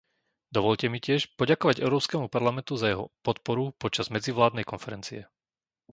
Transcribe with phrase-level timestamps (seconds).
[0.55, 5.21] Dovoľte mi tiež poďakovať Európskemu parlamentu za jeho podporu počas medzivládnej konferencie.